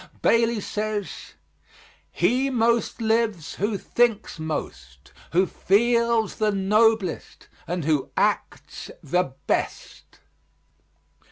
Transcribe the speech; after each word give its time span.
Bailey 0.23 0.59
says: 0.61 1.33
"He 2.11 2.49
most 2.49 3.01
lives 3.03 3.53
who 3.57 3.77
thinks 3.77 4.39
most, 4.39 5.11
who 5.31 5.45
feels 5.45 6.37
the 6.37 6.51
noblest, 6.51 7.47
and 7.67 7.85
who 7.85 8.09
acts 8.17 8.89
the 9.03 9.35
best." 9.45 10.17